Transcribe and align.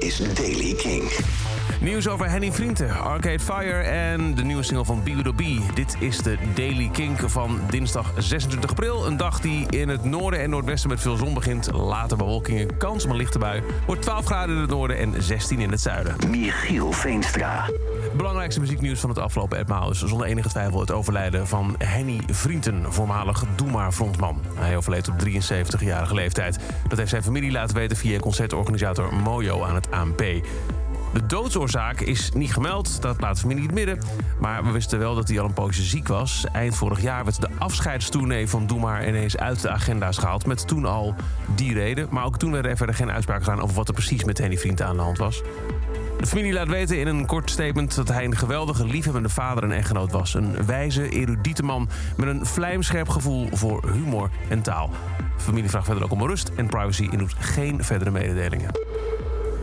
is 0.00 0.34
Daily 0.34 0.74
King. 0.74 1.02
Nieuws 1.80 2.08
over 2.08 2.30
Henny 2.30 2.52
Vrienden, 2.52 2.90
Arcade 2.90 3.38
Fire 3.38 3.78
en 3.80 4.34
de 4.34 4.42
nieuwe 4.42 4.62
single 4.62 4.84
van 4.84 5.02
B. 5.02 5.40
Dit 5.74 5.96
is 5.98 6.18
de 6.18 6.38
Daily 6.54 6.88
Kink 6.92 7.18
van 7.26 7.60
dinsdag 7.70 8.12
26 8.16 8.70
april. 8.70 9.06
Een 9.06 9.16
dag 9.16 9.40
die 9.40 9.66
in 9.70 9.88
het 9.88 10.04
noorden 10.04 10.40
en 10.40 10.50
noordwesten 10.50 10.90
met 10.90 11.00
veel 11.00 11.16
zon 11.16 11.34
begint. 11.34 11.72
Later 11.72 12.16
bewolking 12.16 12.76
kans 12.78 13.04
op 13.04 13.10
een 13.10 13.16
lichte 13.16 13.38
bui. 13.38 13.62
Wordt 13.86 14.02
12 14.02 14.24
graden 14.24 14.54
in 14.54 14.60
het 14.60 14.70
noorden 14.70 14.98
en 14.98 15.22
16 15.22 15.58
in 15.60 15.70
het 15.70 15.80
zuiden. 15.80 16.16
Michiel 16.30 16.92
Veenstra. 16.92 17.70
Belangrijkste 18.16 18.60
muzieknieuws 18.60 19.00
van 19.00 19.08
het 19.08 19.18
afgelopen 19.18 19.58
etmaal 19.58 19.90
is 19.90 19.98
zonder 19.98 20.26
enige 20.26 20.48
twijfel 20.48 20.80
het 20.80 20.90
overlijden 20.90 21.46
van 21.46 21.74
Henny 21.78 22.20
Vrienden, 22.26 22.92
voormalig 22.92 23.44
Doe 23.56 23.70
maar 23.70 23.92
frontman. 23.92 24.40
Hij 24.54 24.76
overleed 24.76 25.08
op 25.08 25.14
73-jarige 25.24 26.14
leeftijd. 26.14 26.58
Dat 26.88 26.98
heeft 26.98 27.10
zijn 27.10 27.22
familie 27.22 27.50
laten 27.50 27.76
weten 27.76 27.96
via 27.96 28.18
concertorganisator 28.18 29.14
Mojo 29.14 29.64
aan 29.64 29.74
het 29.74 29.90
ANP. 29.90 30.18
De 31.12 31.26
doodsoorzaak 31.26 32.00
is 32.00 32.32
niet 32.32 32.52
gemeld, 32.52 33.02
dat 33.02 33.20
laat 33.20 33.34
de 33.34 33.40
familie 33.40 33.62
niet 33.62 33.74
midden. 33.74 33.98
Maar 34.40 34.64
we 34.64 34.70
wisten 34.70 34.98
wel 34.98 35.14
dat 35.14 35.28
hij 35.28 35.40
al 35.40 35.46
een 35.46 35.52
poosje 35.52 35.82
ziek 35.82 36.08
was. 36.08 36.44
Eind 36.52 36.76
vorig 36.76 37.00
jaar 37.00 37.24
werd 37.24 37.40
de 37.40 37.48
afscheidstournee 37.58 38.48
van 38.48 38.66
Doe 38.66 38.80
maar 38.80 39.08
ineens 39.08 39.36
uit 39.36 39.60
de 39.62 39.70
agenda's 39.70 40.18
gehaald... 40.18 40.46
met 40.46 40.68
toen 40.68 40.84
al 40.84 41.14
die 41.54 41.74
reden. 41.74 42.08
Maar 42.10 42.24
ook 42.24 42.38
toen 42.38 42.52
werden 42.52 42.70
er 42.70 42.76
verder 42.76 42.94
geen 42.94 43.10
uitspraken 43.10 43.44
gedaan... 43.44 43.62
over 43.62 43.76
wat 43.76 43.88
er 43.88 43.94
precies 43.94 44.24
met 44.24 44.38
Henny 44.38 44.58
Vrienden 44.58 44.86
aan 44.86 44.96
de 44.96 45.02
hand 45.02 45.18
was. 45.18 45.42
De 46.20 46.26
familie 46.26 46.52
laat 46.52 46.68
weten 46.68 46.98
in 46.98 47.06
een 47.06 47.26
kort 47.26 47.50
statement 47.50 47.94
dat 47.94 48.08
hij 48.08 48.24
een 48.24 48.36
geweldige, 48.36 48.84
liefhebbende 48.84 49.28
vader 49.28 49.62
en 49.64 49.72
echtgenoot 49.72 50.12
was. 50.12 50.34
Een 50.34 50.66
wijze, 50.66 51.08
erudite 51.08 51.62
man 51.62 51.88
met 52.16 52.28
een 52.28 52.46
vlijmscherp 52.46 53.08
gevoel 53.08 53.48
voor 53.52 53.90
humor 53.92 54.30
en 54.48 54.62
taal. 54.62 54.90
De 55.36 55.42
familie 55.42 55.70
vraagt 55.70 55.84
verder 55.84 56.04
ook 56.04 56.12
om 56.12 56.26
rust 56.26 56.50
en 56.56 56.66
privacy 56.66 57.08
en 57.12 57.18
doet 57.18 57.34
geen 57.38 57.84
verdere 57.84 58.10
mededelingen. 58.10 58.70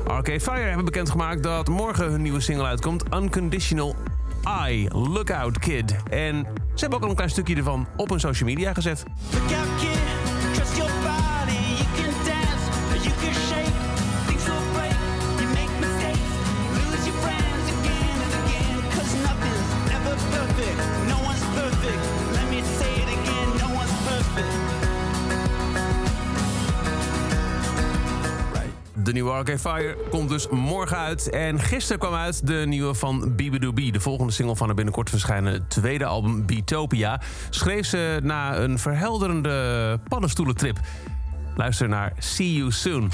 Arcade 0.08 0.40
Fire 0.40 0.68
hebben 0.68 0.86
bekendgemaakt 0.86 1.44
dat 1.44 1.68
morgen 1.68 2.12
hun 2.12 2.22
nieuwe 2.22 2.40
single 2.40 2.66
uitkomt, 2.66 3.04
Unconditional 3.14 3.96
I, 4.68 4.88
Lookout 4.90 5.60
Kid. 5.60 5.96
En 6.10 6.48
ze 6.74 6.80
hebben 6.80 6.98
ook 6.98 7.04
al 7.04 7.10
een 7.10 7.16
klein 7.16 7.30
stukje 7.30 7.56
ervan 7.56 7.88
op 7.96 8.10
hun 8.10 8.20
social 8.20 8.50
media 8.50 8.74
gezet. 8.74 9.04
De 29.04 29.12
nieuwe 29.14 29.32
Arcade 29.32 29.60
Fire 29.60 29.98
komt 30.10 30.30
dus 30.30 30.48
morgen 30.50 30.98
uit. 30.98 31.30
En 31.30 31.60
gisteren 31.60 32.00
kwam 32.00 32.14
uit 32.14 32.48
de 32.48 32.64
nieuwe 32.68 32.94
van 32.94 33.36
Bibidoo 33.36 33.74
De 33.74 34.00
volgende 34.00 34.32
single 34.34 34.56
van 34.56 34.66
haar 34.66 34.76
binnenkort 34.76 35.10
verschijnen 35.10 35.68
tweede 35.68 36.06
album 36.06 36.46
Beatopia. 36.46 37.22
Schreef 37.50 37.86
ze 37.86 38.20
na 38.24 38.58
een 38.58 38.80
verhelderende 38.80 40.00
paddenstoelentrip. 40.08 40.80
Luister 41.56 41.90
naar 41.90 42.14
See 42.18 42.54
You 42.54 42.72
Soon. 42.72 43.12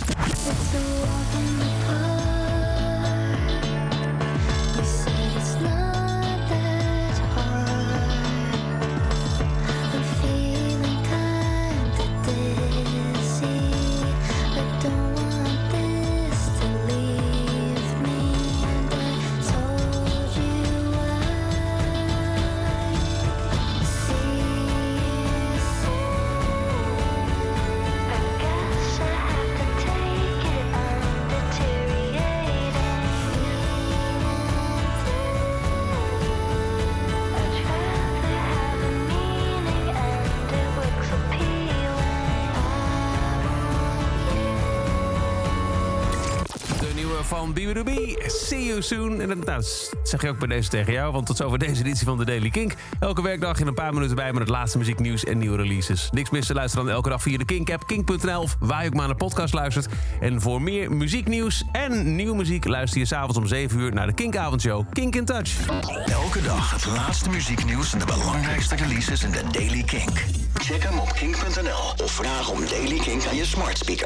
Van 47.24 47.53
Bibidoo 47.53 47.84
See 48.28 48.66
You 48.66 48.81
Soon. 48.81 49.22
En 49.22 49.28
dat, 49.28 49.46
nou, 49.46 49.64
zeg 50.03 50.22
je 50.22 50.30
ook 50.30 50.40
bij 50.40 50.47
deze 50.47 50.69
tegen 50.69 50.94
jou. 50.94 51.12
Want 51.12 51.25
tot 51.25 51.38
zover 51.38 51.59
deze 51.59 51.84
editie 51.84 52.06
van 52.06 52.18
de 52.18 52.25
Daily 52.25 52.50
Kink. 52.50 52.74
Elke 53.00 53.22
werkdag 53.22 53.59
in 53.59 53.68
een 53.68 53.74
paar 53.74 53.94
minuten 53.94 54.16
bij 54.16 54.31
met 54.31 54.41
het 54.41 54.50
laatste 54.50 54.78
muzieknieuws 54.78 55.24
en 55.24 55.38
nieuwe 55.38 55.58
releases. 55.58 56.09
Niks 56.12 56.30
missen, 56.30 56.56
luister 56.56 56.84
dan 56.84 56.94
elke 56.94 57.09
dag 57.09 57.22
via 57.22 57.38
de 57.38 57.46
Kink-app, 57.46 57.88
kink.nl... 57.88 58.47
waar 58.59 58.81
je 58.81 58.88
ook 58.88 58.94
maar 58.94 59.08
naar 59.08 59.16
podcast 59.16 59.53
luistert. 59.53 59.88
En 60.19 60.42
voor 60.42 60.62
meer 60.62 60.92
muzieknieuws 60.92 61.63
en 61.72 62.16
nieuwe 62.16 62.36
muziek... 62.36 62.66
luister 62.66 63.00
je 63.00 63.06
s'avonds 63.06 63.38
om 63.38 63.47
7 63.47 63.80
uur 63.80 63.94
naar 63.94 64.08
de 64.08 64.13
Kink-avondshow 64.13 64.86
Kink 64.94 65.16
in 65.16 65.25
Touch. 65.25 65.68
Elke 66.06 66.42
dag 66.42 66.72
het 66.72 66.86
laatste 66.86 67.30
muzieknieuws 67.30 67.94
en 67.94 68.00
de 68.00 68.06
belangrijkste 68.06 68.75
releases 68.75 69.24
in 69.24 69.31
de 69.31 69.44
Daily 69.52 69.84
Kink. 69.84 70.24
Check 70.53 70.84
hem 70.84 71.00
op 71.00 71.13
kink.nl 71.13 72.03
of 72.03 72.12
vraag 72.12 72.50
om 72.50 72.59
Daily 72.69 72.97
Kink 72.97 73.25
aan 73.25 73.36
je 73.36 73.46
smart 73.46 73.78
speaker. 73.78 74.02